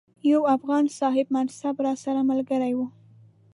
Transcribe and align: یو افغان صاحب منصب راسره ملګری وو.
یو 0.29 0.41
افغان 0.55 0.85
صاحب 0.99 1.27
منصب 1.35 1.75
راسره 1.85 2.21
ملګری 2.29 2.73
وو. 2.75 2.87